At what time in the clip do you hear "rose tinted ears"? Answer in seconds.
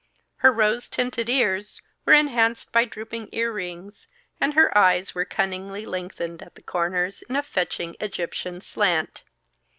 0.51-1.79